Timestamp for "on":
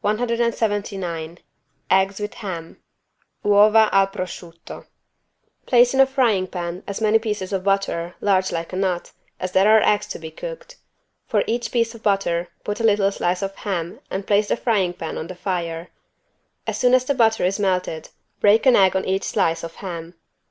15.18-15.26, 18.96-19.04